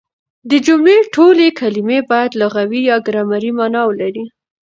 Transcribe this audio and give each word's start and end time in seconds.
د 0.49 0.51
جملې 0.65 0.97
ټولي 1.15 1.47
کلیمې 1.59 1.99
باید 2.11 2.31
لغوي 2.41 2.81
يا 2.89 2.97
ګرامري 3.07 3.51
مانا 3.57 3.81
ولري. 3.89 4.23